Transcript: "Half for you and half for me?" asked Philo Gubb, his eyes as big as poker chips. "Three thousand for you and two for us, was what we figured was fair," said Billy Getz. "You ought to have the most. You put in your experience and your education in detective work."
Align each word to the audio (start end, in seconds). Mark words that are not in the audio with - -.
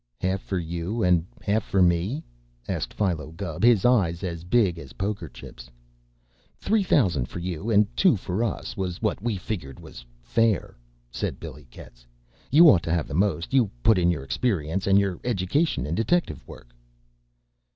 "Half 0.19 0.41
for 0.41 0.57
you 0.57 1.03
and 1.03 1.27
half 1.43 1.63
for 1.63 1.79
me?" 1.79 2.23
asked 2.67 2.91
Philo 2.91 3.31
Gubb, 3.33 3.61
his 3.63 3.85
eyes 3.85 4.23
as 4.23 4.43
big 4.43 4.79
as 4.79 4.93
poker 4.93 5.29
chips. 5.29 5.69
"Three 6.57 6.81
thousand 6.81 7.27
for 7.27 7.37
you 7.37 7.69
and 7.69 7.85
two 7.95 8.17
for 8.17 8.43
us, 8.43 8.75
was 8.75 8.99
what 8.99 9.21
we 9.21 9.37
figured 9.37 9.79
was 9.79 10.03
fair," 10.23 10.75
said 11.11 11.39
Billy 11.39 11.67
Getz. 11.69 12.07
"You 12.49 12.67
ought 12.67 12.81
to 12.81 12.91
have 12.93 13.07
the 13.07 13.13
most. 13.13 13.53
You 13.53 13.69
put 13.83 13.99
in 13.99 14.09
your 14.09 14.23
experience 14.23 14.87
and 14.87 14.97
your 14.97 15.19
education 15.23 15.85
in 15.85 15.93
detective 15.93 16.47
work." 16.47 16.73